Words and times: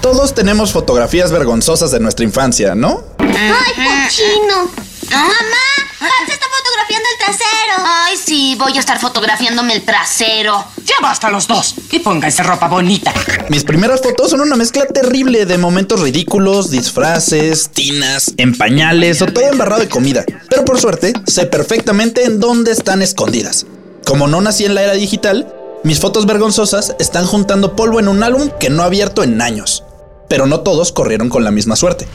Todos 0.00 0.34
tenemos 0.34 0.72
fotografías 0.72 1.30
vergonzosas 1.30 1.90
de 1.92 2.00
nuestra 2.00 2.24
infancia, 2.24 2.74
¿no? 2.74 3.04
¡Ay, 3.18 4.08
cochino! 4.08 4.70
¡Mamá! 5.10 5.72
¡Hans 6.00 6.28
está 6.28 6.46
fotografiando 6.46 7.08
el 7.12 7.18
trasero! 7.18 7.84
Ay, 7.84 8.16
sí, 8.16 8.56
voy 8.58 8.76
a 8.76 8.80
estar 8.80 8.98
fotografiándome 8.98 9.74
el 9.74 9.84
trasero. 9.84 10.64
Ya 10.84 10.96
basta 11.00 11.30
los 11.30 11.46
dos. 11.46 11.76
Y 11.90 12.00
pónganse 12.00 12.42
ropa 12.42 12.66
bonita. 12.66 13.14
Mis 13.48 13.62
primeras 13.62 14.00
fotos 14.00 14.30
son 14.30 14.40
una 14.40 14.56
mezcla 14.56 14.86
terrible 14.86 15.46
de 15.46 15.58
momentos 15.58 16.00
ridículos, 16.00 16.70
disfraces, 16.70 17.70
tinas, 17.70 18.34
en 18.38 18.58
pañales 18.58 19.22
o 19.22 19.26
todo 19.26 19.44
embarrado 19.46 19.82
de 19.82 19.88
comida. 19.88 20.24
Pero 20.50 20.64
por 20.64 20.80
suerte, 20.80 21.12
sé 21.26 21.46
perfectamente 21.46 22.24
en 22.24 22.40
dónde 22.40 22.72
están 22.72 23.02
escondidas. 23.02 23.66
Como 24.04 24.26
no 24.26 24.40
nací 24.40 24.64
en 24.64 24.74
la 24.74 24.82
era 24.82 24.94
digital, 24.94 25.54
mis 25.84 25.98
fotos 25.98 26.26
vergonzosas 26.26 26.94
están 27.00 27.26
juntando 27.26 27.74
polvo 27.74 27.98
en 27.98 28.08
un 28.08 28.22
álbum 28.22 28.50
que 28.60 28.70
no 28.70 28.82
he 28.82 28.86
abierto 28.86 29.24
en 29.24 29.42
años. 29.42 29.84
Pero 30.28 30.46
no 30.46 30.60
todos 30.60 30.92
corrieron 30.92 31.28
con 31.28 31.44
la 31.44 31.50
misma 31.50 31.76
suerte. 31.76 32.06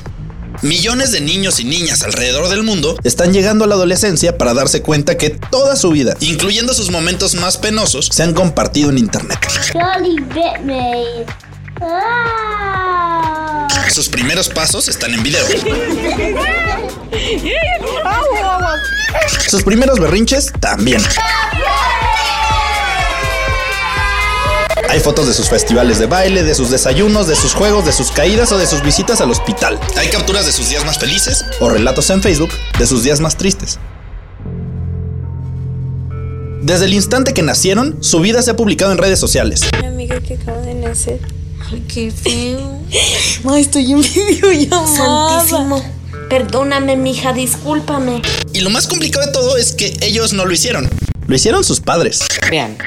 Millones 0.61 1.11
de 1.11 1.21
niños 1.21 1.59
y 1.59 1.65
niñas 1.65 2.01
alrededor 2.01 2.49
del 2.49 2.63
mundo 2.63 2.97
están 3.03 3.33
llegando 3.33 3.65
a 3.65 3.67
la 3.67 3.75
adolescencia 3.75 4.37
para 4.37 4.53
darse 4.53 4.81
cuenta 4.81 5.17
que 5.17 5.29
toda 5.29 5.75
su 5.75 5.91
vida, 5.91 6.15
incluyendo 6.21 6.73
sus 6.73 6.89
momentos 6.89 7.35
más 7.35 7.57
penosos, 7.57 8.09
se 8.11 8.23
han 8.23 8.33
compartido 8.33 8.89
en 8.89 8.97
Internet. 8.97 9.37
Ah. 11.81 13.67
Sus 13.91 14.09
primeros 14.09 14.49
pasos 14.49 14.87
están 14.87 15.13
en 15.13 15.21
video. 15.21 15.45
Sus 19.47 19.63
primeros 19.63 19.99
berrinches 19.99 20.51
también. 20.59 21.01
Hay 24.89 24.99
fotos 25.01 25.27
de 25.27 25.33
sus 25.33 25.49
festivales 25.49 25.99
de 25.99 26.05
baile, 26.05 26.43
de 26.43 26.55
sus 26.55 26.69
desayunos, 26.69 27.27
de 27.27 27.35
sus 27.35 27.53
juegos, 27.53 27.85
de 27.85 27.91
sus 27.91 28.11
caídas 28.11 28.51
o 28.51 28.57
de 28.57 28.65
sus 28.65 28.81
visitas 28.81 29.19
al 29.19 29.29
hospital. 29.29 29.79
Hay 29.97 30.07
capturas 30.07 30.45
de 30.45 30.51
sus 30.51 30.69
días 30.69 30.85
más 30.85 30.97
felices 30.97 31.43
o 31.59 31.69
relatos 31.69 32.09
en 32.09 32.21
Facebook 32.21 32.49
de 32.79 32.87
sus 32.87 33.03
días 33.03 33.19
más 33.19 33.35
tristes. 33.37 33.79
Desde 36.61 36.85
el 36.85 36.93
instante 36.93 37.33
que 37.33 37.41
nacieron, 37.43 37.97
su 38.01 38.19
vida 38.19 38.41
se 38.41 38.51
ha 38.51 38.55
publicado 38.55 38.91
en 38.91 38.97
redes 38.97 39.19
sociales. 39.19 39.61
Mi 39.81 39.87
amiga 39.87 40.19
que 40.21 40.35
acaba 40.35 40.59
de 40.61 40.73
nacer. 40.73 41.19
Ay, 41.69 41.83
qué 41.87 42.11
feo. 42.11 42.79
Ma, 43.43 43.59
estoy 43.59 43.91
en 43.91 44.01
videollamada. 44.01 45.41
Santísimo. 45.41 45.83
Perdóname, 46.29 46.97
mija, 46.97 47.33
discúlpame. 47.33 48.21
Y 48.53 48.61
lo 48.61 48.69
más 48.69 48.87
complicado 48.87 49.25
de 49.25 49.31
todo 49.31 49.57
es 49.57 49.73
que 49.73 49.95
ellos 50.01 50.33
no 50.33 50.45
lo 50.45 50.51
hicieron. 50.51 50.89
Lo 51.25 51.35
hicieron 51.35 51.63
sus 51.63 51.79
padres. 51.79 52.19
Vean, 52.49 52.77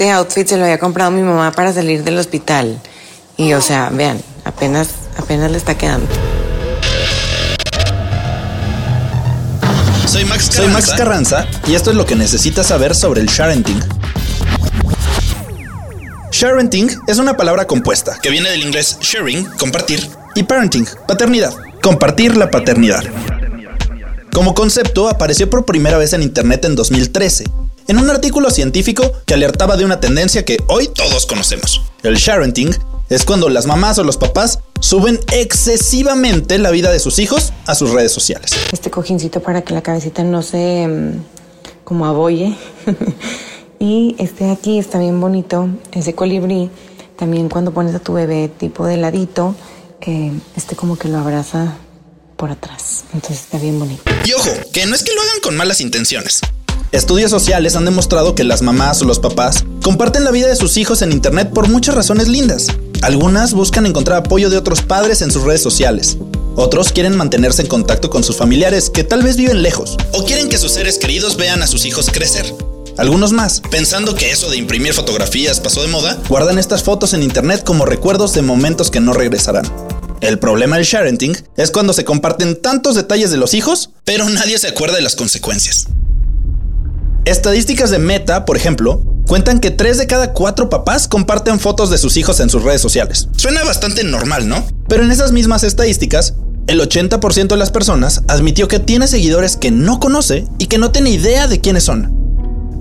este 0.00 0.12
outfit 0.12 0.46
se 0.48 0.56
lo 0.56 0.64
había 0.64 0.78
comprado 0.78 1.10
mi 1.10 1.20
mamá 1.20 1.52
para 1.52 1.74
salir 1.74 2.02
del 2.02 2.16
hospital. 2.16 2.80
Y 3.36 3.52
o 3.52 3.60
sea, 3.60 3.90
vean, 3.90 4.18
apenas, 4.46 4.88
apenas 5.18 5.50
le 5.50 5.58
está 5.58 5.76
quedando. 5.76 6.06
Soy 10.06 10.24
Max 10.24 10.48
Carranza. 10.48 10.62
Soy 10.62 10.68
Max 10.68 10.92
Carranza 10.96 11.46
y 11.66 11.74
esto 11.74 11.90
es 11.90 11.96
lo 11.96 12.06
que 12.06 12.16
necesitas 12.16 12.68
saber 12.68 12.94
sobre 12.94 13.20
el 13.20 13.26
sharenting. 13.26 13.78
Sharenting 16.30 16.90
es 17.06 17.18
una 17.18 17.36
palabra 17.36 17.66
compuesta 17.66 18.16
que 18.22 18.30
viene 18.30 18.48
del 18.48 18.62
inglés 18.62 18.96
sharing, 19.02 19.44
compartir, 19.58 20.08
y 20.34 20.44
parenting, 20.44 20.86
paternidad, 21.06 21.52
compartir 21.82 22.38
la 22.38 22.50
paternidad. 22.50 23.04
Como 24.32 24.54
concepto 24.54 25.10
apareció 25.10 25.50
por 25.50 25.66
primera 25.66 25.98
vez 25.98 26.14
en 26.14 26.22
Internet 26.22 26.64
en 26.64 26.74
2013, 26.74 27.44
en 27.90 27.98
un 27.98 28.08
artículo 28.08 28.50
científico 28.50 29.02
que 29.26 29.34
alertaba 29.34 29.76
de 29.76 29.84
una 29.84 29.98
tendencia 29.98 30.44
que 30.44 30.58
hoy 30.68 30.86
todos 30.86 31.26
conocemos. 31.26 31.82
El 32.04 32.14
sharenting 32.14 32.70
es 33.08 33.24
cuando 33.24 33.48
las 33.48 33.66
mamás 33.66 33.98
o 33.98 34.04
los 34.04 34.16
papás 34.16 34.60
suben 34.78 35.18
excesivamente 35.32 36.58
la 36.58 36.70
vida 36.70 36.92
de 36.92 37.00
sus 37.00 37.18
hijos 37.18 37.52
a 37.66 37.74
sus 37.74 37.90
redes 37.90 38.12
sociales. 38.12 38.52
Este 38.70 38.92
cojincito 38.92 39.42
para 39.42 39.62
que 39.62 39.74
la 39.74 39.82
cabecita 39.82 40.22
no 40.22 40.42
se 40.42 40.86
mm, 40.86 41.82
como 41.82 42.06
abolle. 42.06 42.56
y 43.80 44.14
este 44.20 44.44
de 44.44 44.52
aquí 44.52 44.78
está 44.78 45.00
bien 45.00 45.20
bonito, 45.20 45.68
ese 45.90 46.14
colibrí. 46.14 46.70
También 47.18 47.48
cuando 47.48 47.72
pones 47.72 47.92
a 47.96 47.98
tu 47.98 48.12
bebé 48.12 48.46
tipo 48.56 48.86
de 48.86 48.98
ladito, 48.98 49.56
eh, 50.00 50.30
este 50.54 50.76
como 50.76 50.96
que 50.96 51.08
lo 51.08 51.18
abraza 51.18 51.74
por 52.36 52.52
atrás. 52.52 53.02
Entonces 53.12 53.40
está 53.40 53.58
bien 53.58 53.80
bonito. 53.80 54.04
Y 54.24 54.32
ojo, 54.32 54.50
que 54.72 54.86
no 54.86 54.94
es 54.94 55.02
que 55.02 55.12
lo 55.12 55.20
hagan 55.22 55.40
con 55.42 55.56
malas 55.56 55.80
intenciones. 55.80 56.40
Estudios 56.92 57.30
sociales 57.30 57.76
han 57.76 57.84
demostrado 57.84 58.34
que 58.34 58.44
las 58.44 58.62
mamás 58.62 59.00
o 59.02 59.04
los 59.04 59.18
papás 59.18 59.64
comparten 59.82 60.24
la 60.24 60.30
vida 60.30 60.48
de 60.48 60.56
sus 60.56 60.76
hijos 60.76 61.02
en 61.02 61.12
Internet 61.12 61.50
por 61.54 61.68
muchas 61.68 61.94
razones 61.94 62.28
lindas. 62.28 62.66
Algunas 63.02 63.54
buscan 63.54 63.86
encontrar 63.86 64.18
apoyo 64.18 64.50
de 64.50 64.56
otros 64.56 64.82
padres 64.82 65.22
en 65.22 65.30
sus 65.30 65.44
redes 65.44 65.62
sociales. 65.62 66.18
Otros 66.56 66.92
quieren 66.92 67.16
mantenerse 67.16 67.62
en 67.62 67.68
contacto 67.68 68.10
con 68.10 68.24
sus 68.24 68.36
familiares 68.36 68.90
que 68.90 69.04
tal 69.04 69.22
vez 69.22 69.36
viven 69.36 69.62
lejos. 69.62 69.96
O 70.12 70.24
quieren 70.24 70.48
que 70.48 70.58
sus 70.58 70.72
seres 70.72 70.98
queridos 70.98 71.36
vean 71.36 71.62
a 71.62 71.66
sus 71.66 71.84
hijos 71.84 72.10
crecer. 72.10 72.44
Algunos 72.98 73.32
más, 73.32 73.62
pensando 73.70 74.14
que 74.14 74.30
eso 74.30 74.50
de 74.50 74.58
imprimir 74.58 74.92
fotografías 74.92 75.60
pasó 75.60 75.80
de 75.80 75.88
moda, 75.88 76.18
guardan 76.28 76.58
estas 76.58 76.82
fotos 76.82 77.14
en 77.14 77.22
internet 77.22 77.62
como 77.64 77.86
recuerdos 77.86 78.34
de 78.34 78.42
momentos 78.42 78.90
que 78.90 79.00
no 79.00 79.12
regresarán. 79.12 79.64
El 80.20 80.38
problema 80.38 80.76
del 80.76 80.84
sharenting 80.84 81.34
es 81.56 81.70
cuando 81.70 81.94
se 81.94 82.04
comparten 82.04 82.60
tantos 82.60 82.94
detalles 82.94 83.30
de 83.30 83.38
los 83.38 83.54
hijos, 83.54 83.90
pero 84.04 84.28
nadie 84.28 84.58
se 84.58 84.68
acuerda 84.68 84.96
de 84.96 85.02
las 85.02 85.16
consecuencias. 85.16 85.86
Estadísticas 87.26 87.90
de 87.90 87.98
Meta, 87.98 88.46
por 88.46 88.56
ejemplo, 88.56 89.02
cuentan 89.26 89.60
que 89.60 89.70
3 89.70 89.98
de 89.98 90.06
cada 90.06 90.32
4 90.32 90.70
papás 90.70 91.06
comparten 91.06 91.60
fotos 91.60 91.90
de 91.90 91.98
sus 91.98 92.16
hijos 92.16 92.40
en 92.40 92.48
sus 92.48 92.62
redes 92.62 92.80
sociales. 92.80 93.28
Suena 93.36 93.62
bastante 93.62 94.04
normal, 94.04 94.48
¿no? 94.48 94.64
Pero 94.88 95.04
en 95.04 95.10
esas 95.10 95.30
mismas 95.30 95.62
estadísticas, 95.62 96.34
el 96.66 96.80
80% 96.80 97.48
de 97.48 97.56
las 97.56 97.70
personas 97.70 98.22
admitió 98.28 98.68
que 98.68 98.78
tiene 98.78 99.06
seguidores 99.06 99.56
que 99.56 99.70
no 99.70 100.00
conoce 100.00 100.46
y 100.58 100.66
que 100.66 100.78
no 100.78 100.92
tiene 100.92 101.10
idea 101.10 101.46
de 101.46 101.60
quiénes 101.60 101.84
son. 101.84 102.16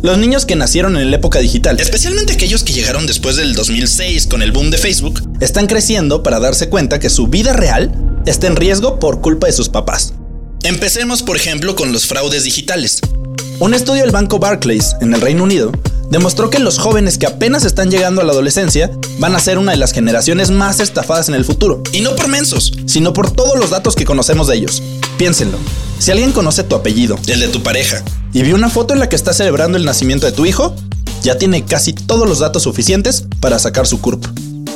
Los 0.01 0.17
niños 0.17 0.45
que 0.45 0.56
nacieron 0.56 0.95
en 0.95 1.11
la 1.11 1.17
época 1.17 1.39
digital, 1.39 1.77
especialmente 1.77 2.31
aquellos 2.31 2.63
que 2.63 2.71
llegaron 2.71 3.06
después 3.06 3.35
del 3.35 3.53
2006 3.53 4.27
con 4.27 4.41
el 4.41 4.53
boom 4.53 4.71
de 4.71 4.77
Facebook, 4.77 5.21
están 5.41 5.67
creciendo 5.67 6.23
para 6.23 6.39
darse 6.39 6.69
cuenta 6.69 7.00
que 7.00 7.09
su 7.09 7.27
vida 7.27 7.51
real 7.51 7.91
está 8.25 8.47
en 8.47 8.56
riesgo 8.56 9.00
por 9.00 9.19
culpa 9.19 9.47
de 9.47 9.53
sus 9.53 9.67
papás. 9.67 10.13
Empecemos, 10.63 11.23
por 11.23 11.35
ejemplo, 11.35 11.75
con 11.75 11.91
los 11.91 12.06
fraudes 12.06 12.45
digitales. 12.45 13.01
Un 13.59 13.74
estudio 13.74 14.03
del 14.03 14.12
banco 14.12 14.40
Barclays 14.40 14.96
en 15.02 15.14
el 15.14 15.20
Reino 15.20 15.44
Unido 15.44 15.74
demostró 16.09 16.50
que 16.50 16.59
los 16.59 16.80
jóvenes 16.80 17.18
que 17.18 17.28
apenas 17.28 17.66
están 17.66 17.92
llegando 17.92 18.22
a 18.22 18.24
la 18.24 18.31
adolescencia 18.31 18.90
van 19.20 19.36
a 19.36 19.40
ser 19.40 19.58
una 19.58 19.74
de 19.74 19.78
las 19.78 19.92
generaciones 19.92 20.50
más 20.50 20.80
estafadas 20.80 21.28
en 21.28 21.36
el 21.36 21.44
futuro. 21.44 21.84
Y 21.92 22.00
no 22.00 22.16
por 22.16 22.30
mensos, 22.30 22.72
sino 22.86 23.12
por 23.12 23.31
todos 23.31 23.59
los 23.59 23.69
datos 23.69 23.98
que 23.98 24.06
conocemos 24.06 24.48
de 24.48 24.56
ellos. 24.56 24.81
Piénsenlo. 25.18 25.58
Si 26.00 26.09
alguien 26.09 26.31
conoce 26.31 26.64
tu 26.64 26.74
apellido, 26.74 27.19
el 27.28 27.42
de 27.42 27.50
tu 27.50 27.62
pareja, 27.62 28.02
y 28.31 28.44
vio 28.44 28.56
una 28.56 28.69
foto 28.69 28.94
en 28.94 29.02
la 29.02 29.09
que 29.09 29.18
está 29.18 29.34
celebrando 29.34 29.78
el 29.78 29.84
nacimiento 29.84 30.25
de 30.25 30.31
tu 30.31 30.46
hijo, 30.46 30.74
ya 31.22 31.38
tiene 31.38 31.66
casi 31.66 31.92
todos 31.92 32.30
los 32.30 32.40
datos 32.40 32.64
suficientes 32.64 33.25
para 33.42 33.59
sacar 33.59 33.86
su 33.88 34.00
CURP. 34.00 34.25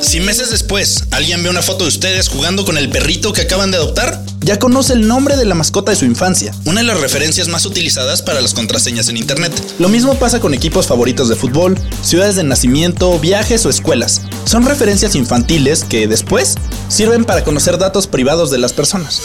Si 0.04 0.20
meses 0.20 0.50
después 0.50 1.04
alguien 1.12 1.42
ve 1.42 1.48
una 1.48 1.62
foto 1.62 1.84
de 1.84 1.88
ustedes 1.88 2.28
jugando 2.28 2.66
con 2.66 2.76
el 2.76 2.90
perrito 2.90 3.32
que 3.32 3.40
acaban 3.40 3.70
de 3.70 3.78
adoptar, 3.78 4.22
ya 4.40 4.58
conoce 4.58 4.92
el 4.92 5.08
nombre 5.08 5.34
de 5.34 5.46
la 5.46 5.54
mascota 5.54 5.92
de 5.92 5.96
su 5.96 6.04
infancia, 6.04 6.54
una 6.66 6.82
de 6.82 6.86
las 6.86 7.00
referencias 7.00 7.48
más 7.48 7.64
utilizadas 7.64 8.20
para 8.20 8.42
las 8.42 8.52
contraseñas 8.52 9.08
en 9.08 9.16
Internet. 9.16 9.52
Lo 9.78 9.88
mismo 9.88 10.14
pasa 10.16 10.40
con 10.40 10.52
equipos 10.52 10.86
favoritos 10.86 11.30
de 11.30 11.36
fútbol, 11.36 11.78
ciudades 12.02 12.36
de 12.36 12.44
nacimiento, 12.44 13.18
viajes 13.18 13.64
o 13.64 13.70
escuelas. 13.70 14.20
Son 14.44 14.66
referencias 14.66 15.14
infantiles 15.14 15.84
que 15.84 16.06
después 16.06 16.56
sirven 16.88 17.24
para 17.24 17.42
conocer 17.42 17.78
datos 17.78 18.06
privados 18.06 18.50
de 18.50 18.58
las 18.58 18.74
personas. 18.74 19.22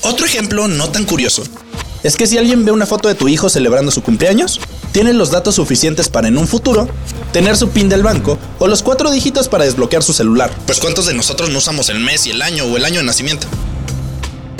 Otro 0.00 0.24
ejemplo 0.24 0.68
no 0.68 0.88
tan 0.88 1.04
curioso 1.04 1.44
es 2.02 2.16
que 2.16 2.26
si 2.26 2.38
alguien 2.38 2.64
ve 2.64 2.72
una 2.72 2.86
foto 2.86 3.08
de 3.08 3.14
tu 3.14 3.28
hijo 3.28 3.48
celebrando 3.48 3.90
su 3.90 4.02
cumpleaños, 4.02 4.60
tiene 4.92 5.12
los 5.12 5.30
datos 5.30 5.56
suficientes 5.56 6.08
para 6.08 6.28
en 6.28 6.38
un 6.38 6.46
futuro 6.46 6.88
tener 7.32 7.56
su 7.56 7.70
PIN 7.70 7.88
del 7.88 8.02
banco 8.02 8.38
o 8.58 8.66
los 8.66 8.82
cuatro 8.82 9.10
dígitos 9.10 9.48
para 9.48 9.64
desbloquear 9.64 10.02
su 10.02 10.12
celular. 10.12 10.50
Pues 10.66 10.80
cuántos 10.80 11.06
de 11.06 11.14
nosotros 11.14 11.50
no 11.50 11.58
usamos 11.58 11.88
el 11.88 12.00
mes 12.00 12.26
y 12.26 12.30
el 12.30 12.42
año 12.42 12.64
o 12.64 12.76
el 12.76 12.84
año 12.84 12.98
de 12.98 13.04
nacimiento. 13.04 13.46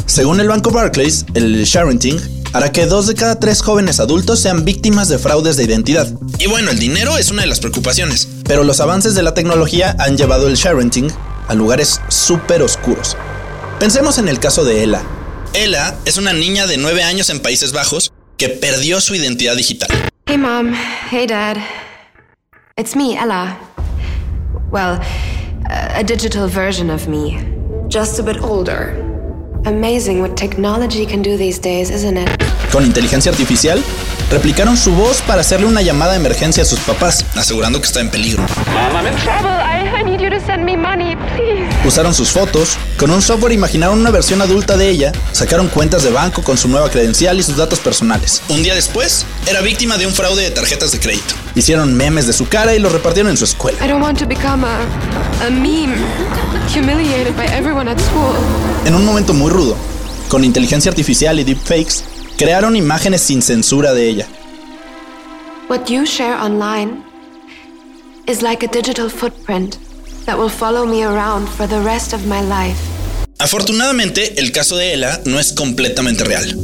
Según 0.06 0.40
el 0.40 0.49
banco 0.49 0.70
Barclays, 0.70 1.26
el 1.35 1.64
sharenting 1.64 2.19
hará 2.52 2.73
que 2.73 2.87
dos 2.87 3.06
de 3.06 3.14
cada 3.14 3.38
tres 3.38 3.61
jóvenes 3.61 4.00
adultos 4.00 4.40
sean 4.40 4.64
víctimas 4.64 5.08
de 5.08 5.19
fraudes 5.19 5.56
de 5.56 5.64
identidad. 5.64 6.08
Y 6.38 6.46
bueno, 6.46 6.70
el 6.70 6.79
dinero 6.79 7.19
es 7.19 7.31
una 7.31 7.43
de 7.43 7.49
las 7.49 7.61
preocupaciones, 7.61 8.29
pero 8.44 8.64
los 8.64 8.81
avances 8.81 9.14
de 9.14 9.23
la 9.23 9.35
tecnología 9.35 9.94
han 9.99 10.17
llevado 10.17 10.49
el 10.49 10.55
sharenting 10.55 11.12
a 11.46 11.55
lugares 11.55 12.00
súper 12.08 12.62
oscuros. 12.62 13.17
Pensemos 13.79 14.19
en 14.19 14.29
el 14.29 14.40
caso 14.40 14.64
de 14.64 14.82
Ella. 14.82 15.02
Ella 15.55 15.95
es 16.05 16.19
una 16.19 16.33
niña 16.33 16.67
de 16.67 16.77
9 16.77 17.03
años 17.03 17.31
en 17.31 17.41
Países 17.41 17.73
Bajos 17.73 18.12
que 18.37 18.49
perdió 18.49 19.00
su 19.00 19.15
identidad 19.15 19.56
digital. 19.56 19.89
Hey, 20.27 20.39
Mom. 20.39 20.75
Hey, 21.11 21.27
Dad. 21.27 21.56
It's 22.77 22.95
me, 22.95 23.17
Ella. 23.17 23.59
Well, 24.71 25.00
a 25.69 26.05
digital 26.05 26.49
version 26.49 26.91
of 26.91 27.09
me. 27.09 27.39
Just 27.89 28.19
a 28.21 28.23
bit 28.23 28.41
older. 28.43 28.95
Amazing 29.65 30.21
what 30.21 30.37
technology 30.37 31.05
can 31.05 31.23
do 31.23 31.37
these 31.37 31.59
days, 31.59 31.91
isn't 31.91 32.17
it? 32.17 32.29
Con 32.71 32.85
inteligencia 32.85 33.33
artificial, 33.33 33.83
replicaron 34.31 34.77
su 34.77 34.93
voz 34.93 35.21
para 35.23 35.41
hacerle 35.41 35.67
una 35.67 35.83
llamada 35.83 36.12
de 36.12 36.19
emergencia 36.19 36.62
a 36.62 36.67
sus 36.67 36.79
papás, 36.81 37.25
asegurando 37.35 37.81
que 37.81 37.87
está 37.87 38.00
en 38.00 38.11
peligro. 38.11 38.43
Mom, 38.43 38.95
I'm 38.95 39.06
in 39.06 39.19
trouble. 39.19 39.49
I, 39.49 40.00
I 40.00 40.03
need 40.05 40.21
you 40.21 40.31
to 40.31 40.39
money, 40.88 41.17
please. 41.37 41.69
Usaron 41.87 42.14
sus 42.14 42.31
fotos, 42.31 42.76
con 42.99 43.11
un 43.11 43.20
software 43.23 43.52
imaginaron 43.52 44.00
una 44.00 44.11
versión 44.11 44.40
adulta 44.40 44.76
de 44.76 44.88
ella, 44.88 45.12
sacaron 45.32 45.69
cuentas 45.69 46.02
de 46.02 46.11
banco 46.11 46.43
con 46.43 46.56
su 46.56 46.69
nueva 46.69 46.90
credencial 46.90 47.38
y 47.38 47.43
sus 47.43 47.56
datos 47.56 47.79
personales. 47.79 48.43
Un 48.49 48.62
día 48.62 48.75
después, 48.75 49.26
era 49.46 49.61
víctima 49.61 49.96
de 49.99 50.06
un 50.06 50.12
fraude 50.12 50.43
de 50.43 50.50
tarjetas 50.50 50.93
de 50.93 51.00
crédito. 51.00 51.35
Hicieron 51.55 51.94
memes 51.94 52.26
de 52.26 52.32
su 52.32 52.49
cara 52.49 52.75
y 52.75 52.79
los 52.79 52.93
repartieron 52.93 53.31
en 53.31 53.37
su 53.37 53.44
escuela. 53.44 53.79
I 53.85 53.88
don't 53.88 54.02
want 54.02 54.19
to 54.19 54.26
become 54.26 54.64
a, 54.64 54.81
a 55.46 55.50
meme, 55.50 55.94
humiliated 56.75 57.37
by 57.37 57.46
everyone 57.46 57.90
at 57.90 57.99
school. 57.99 58.35
En 58.87 58.94
un 58.94 59.05
momento 59.05 59.35
muy 59.35 59.50
rudo, 59.50 59.76
con 60.29 60.44
inteligencia 60.44 60.90
artificial 60.90 61.38
y 61.38 61.44
deepfakes, 61.44 62.05
crearon 62.37 62.76
imágenes 62.76 63.23
sin 63.23 63.43
censura 63.43 63.93
de 63.93 64.08
ella. 64.08 64.26
What 65.69 65.87
you 65.88 66.06
share 66.06 66.35
online 66.35 67.02
is 68.26 68.43
like 68.43 68.64
a 68.64 68.69
digital 68.69 69.11
footprint 69.11 69.76
that 70.28 70.38
will 70.38 70.50
follow 70.50 70.84
me 70.84 71.04
around 71.04 71.48
for 71.48 71.66
the 71.66 71.80
rest 71.80 72.12
of 72.12 72.26
my 72.26 72.42
life. 72.42 72.78
Afortunadamente, 73.38 74.38
el 74.38 74.52
caso 74.52 74.76
de 74.76 74.92
Ella 74.92 75.20
no 75.25 75.38
es 75.38 75.52
completamente 75.52 76.22
real. 76.22 76.54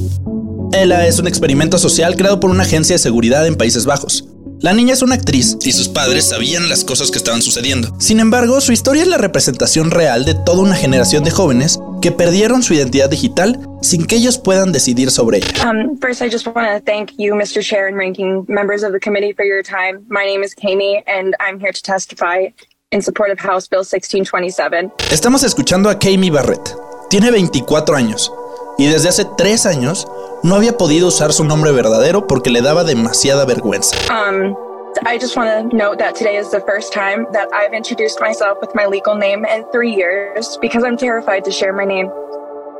Ella 0.72 1.06
es 1.06 1.18
un 1.18 1.26
experimento 1.26 1.78
social 1.78 2.14
creado 2.16 2.40
por 2.40 2.50
una 2.50 2.64
agencia 2.64 2.94
de 2.94 2.98
seguridad 2.98 3.46
en 3.46 3.56
Países 3.56 3.86
Bajos. 3.86 4.28
La 4.60 4.72
niña 4.72 4.92
es 4.92 5.02
una 5.02 5.14
actriz 5.14 5.56
y 5.62 5.72
sus 5.72 5.88
padres 5.88 6.28
sabían 6.28 6.68
las 6.68 6.84
cosas 6.84 7.10
que 7.10 7.18
estaban 7.18 7.42
sucediendo. 7.42 7.94
Sin 7.98 8.20
embargo, 8.20 8.60
su 8.60 8.72
historia 8.72 9.02
es 9.02 9.08
la 9.08 9.18
representación 9.18 9.90
real 9.90 10.24
de 10.24 10.34
toda 10.34 10.62
una 10.62 10.74
generación 10.74 11.24
de 11.24 11.30
jóvenes 11.30 11.78
que 12.02 12.12
perdieron 12.12 12.62
su 12.62 12.74
identidad 12.74 13.08
digital 13.08 13.58
sin 13.82 14.06
que 14.06 14.16
ellos 14.16 14.38
puedan 14.38 14.72
decidir 14.72 15.10
sobre 15.10 15.38
ella. 15.38 15.48
Um, 15.70 15.98
first, 16.00 16.22
I 16.22 16.30
just 16.30 16.46
want 16.46 16.66
to 16.66 16.80
thank 16.84 17.12
you, 17.18 17.34
Mr. 17.34 17.62
Chair, 17.62 17.88
and 17.88 17.96
ranking 17.96 18.44
members 18.48 18.82
of 18.82 18.92
the 18.92 19.00
committee 19.00 19.32
for 19.32 19.44
your 19.44 19.62
time. 19.62 20.04
My 20.08 20.24
name 20.24 20.42
is 20.42 20.54
Kami, 20.54 21.02
and 21.06 21.34
I'm 21.40 21.60
here 21.60 21.72
to 21.72 21.82
testify 21.82 22.48
in 22.94 23.02
support 23.02 23.30
of 23.30 23.38
House 23.40 23.68
Bill 23.68 23.84
1627. 23.84 24.92
Estamos 25.10 25.42
escuchando 25.42 25.90
a 25.90 25.98
Kami 25.98 26.30
Barrett. 26.30 26.76
Tiene 27.10 27.30
24 27.30 27.96
años 27.96 28.32
y 28.78 28.86
desde 28.86 29.08
hace 29.08 29.24
3 29.36 29.66
años 29.66 30.06
no 30.42 30.54
había 30.54 30.76
podido 30.78 31.08
usar 31.08 31.32
su 31.32 31.44
nombre 31.44 31.72
verdadero 31.72 32.26
porque 32.26 32.50
le 32.50 32.62
daba 32.62 32.84
demasiada 32.84 33.44
vergüenza. 33.44 33.96
Um, 34.10 34.54
I 35.04 35.18
just 35.18 35.36
want 35.36 35.70
to 35.70 35.76
note 35.76 35.98
that 35.98 36.14
today 36.14 36.36
is 36.36 36.50
the 36.50 36.60
first 36.60 36.92
time 36.92 37.26
that 37.32 37.48
I've 37.52 37.74
introduced 37.74 38.20
myself 38.20 38.58
with 38.60 38.70
my 38.74 38.86
legal 38.86 39.16
name 39.16 39.44
in 39.44 39.64
three 39.72 39.92
years 39.92 40.56
because 40.62 40.84
I'm 40.84 40.96
terrified 40.96 41.44
to 41.44 41.50
share 41.50 41.72
my 41.72 41.84
name. 41.84 42.08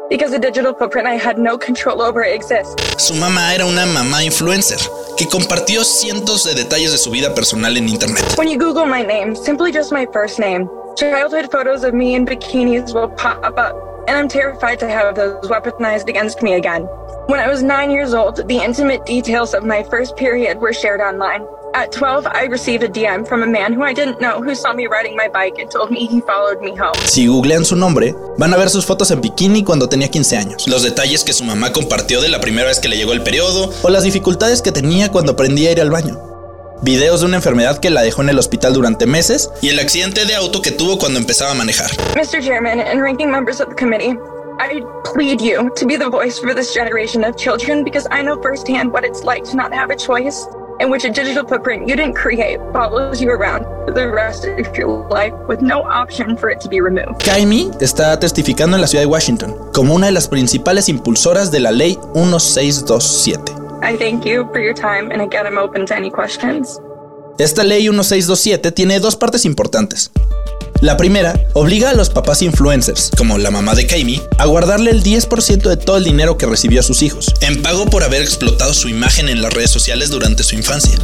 Because 0.08 0.30
the 0.30 0.38
digital 0.38 0.74
footprint 0.74 1.08
I 1.08 1.16
had 1.16 1.38
no 1.38 1.58
control 1.58 2.00
over 2.00 2.22
exists. 2.22 2.76
Su 2.98 3.14
mamá 3.14 3.54
era 3.54 3.66
una 3.66 3.84
mamá 3.86 4.22
influencer 4.22 4.78
que 5.16 5.28
compartió 5.28 5.84
cientos 5.84 6.44
de 6.44 6.54
detalles 6.54 6.92
de 6.92 6.98
su 6.98 7.10
vida 7.10 7.34
personal 7.34 7.76
en 7.76 7.88
internet. 7.88 8.24
When 8.36 8.48
you 8.48 8.58
Google 8.58 8.86
my 8.86 9.02
name, 9.02 9.34
simply 9.34 9.72
just 9.72 9.92
my 9.92 10.06
first 10.12 10.38
name, 10.38 10.68
childhood 10.96 11.50
photos 11.50 11.84
of 11.84 11.94
me 11.94 12.14
in 12.14 12.26
bikinis 12.26 12.92
will 12.94 13.08
pop 13.16 13.44
up, 13.44 13.76
and 14.08 14.16
I'm 14.16 14.28
terrified 14.28 14.78
to 14.80 14.88
have 14.88 15.14
those 15.14 15.48
weaponized 15.48 16.08
against 16.08 16.42
me 16.42 16.54
again. 16.54 16.82
When 17.26 17.40
I 17.40 17.48
was 17.48 17.62
nine 17.62 17.90
years 17.90 18.12
old, 18.12 18.46
the 18.48 18.58
intimate 18.58 19.06
details 19.06 19.54
of 19.54 19.64
my 19.64 19.82
first 19.84 20.16
period 20.16 20.60
were 20.60 20.72
shared 20.72 21.00
online. 21.00 21.46
At 21.74 21.90
12, 21.90 22.28
I 22.28 22.46
received 22.46 22.84
a 22.84 22.88
DM 22.88 23.26
from 23.26 23.42
a 23.42 23.48
man 23.48 23.72
who 23.72 23.82
I 23.82 23.92
didn't 23.92 24.20
know 24.20 24.40
who 24.40 24.54
saw 24.54 24.72
me 24.72 24.86
riding 24.86 25.16
my 25.16 25.26
bike 25.26 25.58
and 25.58 25.68
told 25.68 25.90
me 25.90 26.06
he 26.06 26.20
followed 26.20 26.60
me 26.60 26.70
home. 26.70 26.94
Si 27.04 27.26
googlean 27.26 27.64
su 27.64 27.74
nombre, 27.74 28.14
van 28.38 28.54
a 28.54 28.56
ver 28.56 28.70
sus 28.70 28.86
fotos 28.86 29.10
en 29.10 29.20
bikini 29.20 29.64
cuando 29.64 29.88
tenía 29.88 30.08
15 30.08 30.36
años, 30.36 30.68
los 30.68 30.84
detalles 30.84 31.24
que 31.24 31.32
su 31.32 31.42
mamá 31.42 31.72
compartió 31.72 32.20
de 32.20 32.28
la 32.28 32.38
primera 32.40 32.68
vez 32.68 32.78
que 32.78 32.88
le 32.88 32.96
llegó 32.96 33.12
el 33.12 33.24
periodo 33.24 33.72
o 33.82 33.88
las 33.88 34.04
dificultades 34.04 34.62
que 34.62 34.70
tenía 34.70 35.10
cuando 35.10 35.32
aprendía 35.32 35.70
a 35.70 35.72
ir 35.72 35.80
al 35.80 35.90
baño. 35.90 36.16
Videos 36.82 37.20
de 37.20 37.26
una 37.26 37.36
enfermedad 37.38 37.78
que 37.78 37.90
la 37.90 38.02
dejó 38.02 38.22
en 38.22 38.28
el 38.28 38.38
hospital 38.38 38.72
durante 38.72 39.06
meses 39.06 39.50
y 39.60 39.70
el 39.70 39.80
accidente 39.80 40.26
de 40.26 40.36
auto 40.36 40.62
que 40.62 40.70
tuvo 40.70 40.96
cuando 40.96 41.18
empezaba 41.18 41.50
a 41.50 41.54
manejar. 41.54 41.90
Mr. 42.14 42.40
Chairman 42.40 42.78
and 42.78 43.02
ranking 43.02 43.32
members 43.32 43.60
of 43.60 43.68
the 43.68 43.74
committee, 43.74 44.16
I 44.60 44.80
plead 45.12 45.40
you 45.40 45.72
to 45.74 45.86
be 45.86 45.96
the 45.96 46.08
voice 46.08 46.38
for 46.38 46.54
this 46.54 46.72
generation 46.72 47.24
of 47.24 47.34
children 47.34 47.82
because 47.82 48.06
I 48.12 48.22
know 48.22 48.40
firsthand 48.40 48.92
what 48.92 49.02
it's 49.04 49.24
like 49.24 49.42
to 49.50 49.56
not 49.56 49.72
have 49.72 49.92
a 49.92 49.96
choice 49.96 50.46
in 50.84 50.90
which 50.90 51.04
a 51.04 51.10
digital 51.10 51.44
footprint 51.46 51.88
you 51.88 51.96
didn't 51.96 52.14
create 52.14 52.60
follows 52.72 53.20
you 53.20 53.30
around 53.30 53.64
the 53.94 54.06
rest 54.06 54.44
of 54.44 54.76
your 54.76 55.08
life 55.08 55.32
with 55.48 55.62
no 55.62 55.82
option 55.82 56.36
for 56.36 56.50
it 56.50 56.60
to 56.60 56.68
be 56.68 56.80
removed. 56.80 57.24
Kaimi 57.24 57.70
está 57.80 58.18
testificando 58.20 58.76
en 58.76 58.82
la 58.82 58.86
ciudad 58.86 59.02
de 59.02 59.06
Washington 59.06 59.54
como 59.72 59.94
una 59.94 60.06
de 60.06 60.12
las 60.12 60.28
principales 60.28 60.88
impulsoras 60.88 61.50
de 61.50 61.60
la 61.60 61.70
ley 61.70 61.98
1627. 62.14 63.52
I 63.82 63.96
thank 63.96 64.24
you 64.24 64.46
for 64.52 64.60
your 64.60 64.74
time 64.74 65.10
and 65.10 65.22
again 65.22 65.46
I'm 65.46 65.58
open 65.58 65.86
to 65.86 65.94
any 65.94 66.10
questions. 66.10 66.80
Esta 67.38 67.64
ley 67.64 67.88
1627 67.88 68.70
tiene 68.72 69.00
dos 69.00 69.16
partes 69.16 69.44
importantes. 69.44 70.10
La 70.84 70.98
primera 70.98 71.32
obliga 71.54 71.88
a 71.88 71.94
los 71.94 72.10
papás 72.10 72.42
influencers, 72.42 73.10
como 73.16 73.38
la 73.38 73.50
mamá 73.50 73.74
de 73.74 73.86
Kaimi, 73.86 74.20
a 74.36 74.44
guardarle 74.44 74.90
el 74.90 75.02
10% 75.02 75.62
de 75.62 75.78
todo 75.78 75.96
el 75.96 76.04
dinero 76.04 76.36
que 76.36 76.44
recibió 76.44 76.80
a 76.80 76.82
sus 76.82 77.00
hijos, 77.00 77.32
en 77.40 77.62
pago 77.62 77.86
por 77.86 78.04
haber 78.04 78.20
explotado 78.20 78.74
su 78.74 78.90
imagen 78.90 79.30
en 79.30 79.40
las 79.40 79.54
redes 79.54 79.70
sociales 79.70 80.10
durante 80.10 80.42
su 80.42 80.56
infancia. 80.56 80.98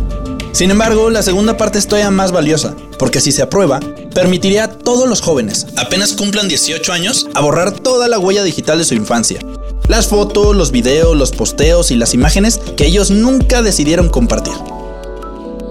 Sin 0.52 0.70
embargo, 0.70 1.08
la 1.08 1.22
segunda 1.22 1.56
parte 1.56 1.78
es 1.78 1.86
todavía 1.86 2.10
más 2.10 2.30
valiosa, 2.30 2.76
porque 2.98 3.22
si 3.22 3.32
se 3.32 3.40
aprueba, 3.40 3.80
permitiría 4.14 4.64
a 4.64 4.68
todos 4.68 5.08
los 5.08 5.22
jóvenes, 5.22 5.66
apenas 5.78 6.12
cumplan 6.12 6.48
18 6.48 6.92
años, 6.92 7.28
a 7.32 7.40
borrar 7.40 7.70
toda 7.70 8.06
la 8.06 8.18
huella 8.18 8.44
digital 8.44 8.76
de 8.76 8.84
su 8.84 8.92
infancia. 8.92 9.40
Las 9.88 10.08
fotos, 10.08 10.54
los 10.54 10.72
videos, 10.72 11.16
los 11.16 11.30
posteos 11.30 11.90
y 11.90 11.96
las 11.96 12.12
imágenes 12.12 12.60
que 12.76 12.84
ellos 12.84 13.10
nunca 13.10 13.62
decidieron 13.62 14.10
compartir. 14.10 14.52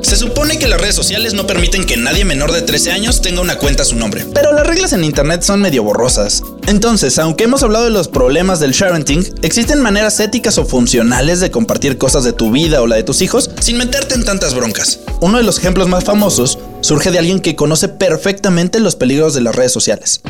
Se 0.02 0.16
supone 0.16 0.58
que 0.58 0.68
las 0.68 0.80
redes 0.80 0.96
sociales 0.96 1.34
no 1.34 1.46
permiten 1.46 1.86
que 1.86 1.98
nadie 1.98 2.26
menor 2.26 2.52
de 2.52 2.62
13 2.62 2.92
años 2.92 3.22
tenga 3.22 3.42
una 3.42 3.58
cuenta 3.58 3.84
a 3.84 3.86
su 3.86 3.96
nombre, 3.96 4.26
pero 4.34 4.54
las 4.54 4.66
reglas 4.66 4.94
en 4.94 5.04
internet 5.04 5.42
son 5.42 5.62
medio 5.62 5.84
borrosas. 5.84 6.42
Entonces, 6.68 7.20
aunque 7.20 7.44
hemos 7.44 7.64
hablado 7.64 7.86
de 7.86 7.92
los 7.92 8.08
problemas 8.08 8.60
del 8.60 8.72
sharenting, 8.72 9.26
existen 9.42 9.82
maneras 9.82 10.20
éticas 10.20 10.58
o 10.58 10.66
funcionales 10.66 11.40
de 11.40 11.52
compartir 11.52 11.98
cosas 11.98 12.24
de 12.24 12.34
tu 12.34 12.52
vida 12.52 12.82
o 12.82 12.88
la 12.88 12.96
de 12.96 13.04
tus 13.04 13.22
hijos 13.22 13.52
sin 13.60 13.78
meterte 13.78 14.16
en 14.16 14.26
tantas 14.26 14.56
broncas. 14.56 15.00
Uno 15.22 15.38
de 15.38 15.44
los 15.44 15.58
ejemplos 15.58 15.88
más 15.88 16.04
famosos 16.04 16.60
surge 16.82 17.12
de 17.12 17.20
alguien 17.20 17.40
que 17.40 17.56
conoce 17.56 17.90
perfectamente 17.90 18.80
los 18.80 18.96
peligros 18.96 19.34
de 19.34 19.42
las 19.42 19.56
redes 19.56 19.72
sociales. 19.72 20.22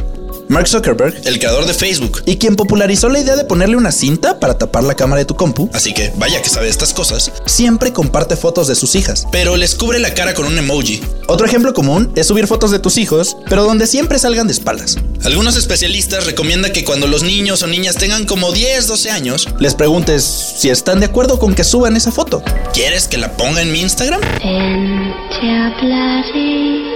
Mark 0.50 0.68
Zuckerberg, 0.68 1.14
el 1.26 1.38
creador 1.38 1.68
de 1.68 1.76
Facebook, 1.76 2.24
y 2.26 2.38
quien 2.38 2.56
popularizó 2.56 3.08
la 3.08 3.20
idea 3.20 3.36
de 3.36 3.44
ponerle 3.44 3.78
una 3.78 3.92
cinta 3.92 4.40
para 4.40 4.58
tapar 4.58 4.84
la 4.84 4.96
cámara 4.96 5.20
de 5.20 5.26
tu 5.26 5.36
compu, 5.36 5.70
así 5.74 5.94
que 5.94 6.12
vaya 6.18 6.42
que 6.42 6.50
sabe 6.50 6.68
estas 6.68 6.92
cosas, 6.92 7.32
siempre 7.46 7.94
comparte 7.94 8.36
fotos 8.36 8.68
de 8.68 8.74
sus 8.74 8.96
hijas, 8.96 9.28
pero 9.32 9.58
les 9.58 9.76
cubre 9.76 10.00
la 10.00 10.16
cara 10.16 10.34
con 10.34 10.48
un 10.48 10.58
emoji. 10.58 11.04
Otro 11.28 11.46
ejemplo 11.46 11.76
común 11.76 12.12
es 12.16 12.26
subir 12.26 12.48
fotos 12.48 12.72
de 12.72 12.80
tus 12.80 12.98
hijos, 12.98 13.38
pero 13.48 13.64
donde 13.64 13.86
siempre 13.86 14.18
salgan 14.18 14.48
de 14.48 14.54
espaldas. 14.54 14.98
Algunos 15.24 15.56
especialistas 15.56 16.26
recomiendan 16.26 16.72
que 16.72 16.84
cuando 16.84 17.06
los 17.06 17.22
niños 17.22 17.62
o 17.62 17.68
niñas 17.68 17.98
tengan 17.98 18.26
como 18.26 18.52
10, 18.52 18.88
12 18.88 19.12
años, 19.12 19.48
les 19.60 19.76
preguntes 19.76 20.24
si 20.58 20.72
están 20.72 21.00
de 21.00 21.06
acuerdo 21.06 21.38
con 21.38 21.54
que 21.54 21.64
suban 21.64 21.96
esa 21.96 22.12
foto. 22.12 22.42
¿Quieres 22.74 23.08
que 23.08 23.20
la 23.20 23.32
ponga 23.34 23.62
en 23.62 23.72
mi 23.72 23.82
Instagram? 23.82 24.20
Ven, 24.20 25.14
te 25.30 25.48
hablaré 25.48 26.89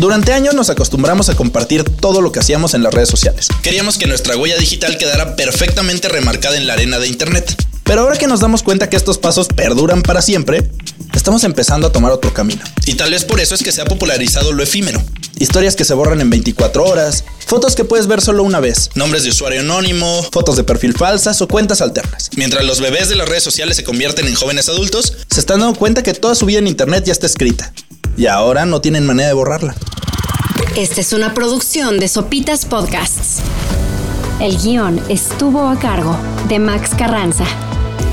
Durante 0.00 0.32
años 0.32 0.54
nos 0.54 0.70
acostumbramos 0.70 1.28
a 1.28 1.36
compartir 1.36 1.84
todo 1.84 2.22
lo 2.22 2.32
que 2.32 2.38
hacíamos 2.38 2.72
en 2.72 2.82
las 2.82 2.94
redes 2.94 3.10
sociales. 3.10 3.48
Queríamos 3.62 3.98
que 3.98 4.06
nuestra 4.06 4.34
huella 4.34 4.56
digital 4.56 4.96
quedara 4.96 5.36
perfectamente 5.36 6.08
remarcada 6.08 6.56
en 6.56 6.66
la 6.66 6.72
arena 6.72 6.98
de 6.98 7.06
Internet. 7.06 7.54
Pero 7.84 8.00
ahora 8.00 8.16
que 8.16 8.26
nos 8.26 8.40
damos 8.40 8.62
cuenta 8.62 8.88
que 8.88 8.96
estos 8.96 9.18
pasos 9.18 9.48
perduran 9.48 10.00
para 10.00 10.22
siempre, 10.22 10.70
estamos 11.12 11.44
empezando 11.44 11.86
a 11.86 11.92
tomar 11.92 12.12
otro 12.12 12.32
camino. 12.32 12.62
Y 12.86 12.94
tal 12.94 13.10
vez 13.10 13.26
por 13.26 13.40
eso 13.40 13.54
es 13.54 13.62
que 13.62 13.72
se 13.72 13.82
ha 13.82 13.84
popularizado 13.84 14.54
lo 14.54 14.62
efímero. 14.62 15.02
Historias 15.38 15.76
que 15.76 15.84
se 15.84 15.92
borran 15.92 16.22
en 16.22 16.30
24 16.30 16.82
horas, 16.82 17.24
fotos 17.46 17.74
que 17.74 17.84
puedes 17.84 18.06
ver 18.06 18.22
solo 18.22 18.42
una 18.42 18.58
vez, 18.58 18.88
nombres 18.94 19.24
de 19.24 19.28
usuario 19.28 19.60
anónimo, 19.60 20.26
fotos 20.32 20.56
de 20.56 20.64
perfil 20.64 20.94
falsas 20.94 21.42
o 21.42 21.46
cuentas 21.46 21.82
alternas. 21.82 22.30
Mientras 22.36 22.64
los 22.64 22.80
bebés 22.80 23.10
de 23.10 23.16
las 23.16 23.28
redes 23.28 23.42
sociales 23.42 23.76
se 23.76 23.84
convierten 23.84 24.26
en 24.26 24.34
jóvenes 24.34 24.70
adultos, 24.70 25.12
se 25.30 25.40
están 25.40 25.60
dando 25.60 25.78
cuenta 25.78 26.02
que 26.02 26.14
toda 26.14 26.34
su 26.34 26.46
vida 26.46 26.58
en 26.58 26.68
Internet 26.68 27.04
ya 27.04 27.12
está 27.12 27.26
escrita. 27.26 27.74
Y 28.16 28.26
ahora 28.26 28.66
no 28.66 28.80
tienen 28.80 29.06
manera 29.06 29.28
de 29.28 29.34
borrarla. 29.34 29.74
Esta 30.76 31.00
es 31.00 31.12
una 31.12 31.34
producción 31.34 31.98
de 31.98 32.06
Sopitas 32.06 32.64
Podcasts. 32.64 33.42
El 34.40 34.56
guion 34.56 35.02
estuvo 35.08 35.68
a 35.68 35.76
cargo 35.78 36.16
de 36.48 36.60
Max 36.60 36.90
Carranza, 36.96 37.44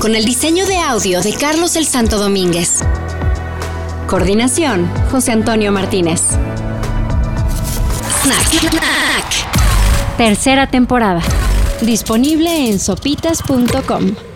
con 0.00 0.16
el 0.16 0.24
diseño 0.24 0.66
de 0.66 0.76
audio 0.76 1.22
de 1.22 1.32
Carlos 1.34 1.76
el 1.76 1.86
Santo 1.86 2.18
Domínguez. 2.18 2.80
Coordinación, 4.08 4.90
José 5.10 5.32
Antonio 5.32 5.70
Martínez. 5.70 6.22
Snack. 8.22 8.66
Tercera 10.16 10.68
temporada. 10.68 11.22
Disponible 11.80 12.68
en 12.68 12.80
sopitas.com. 12.80 14.27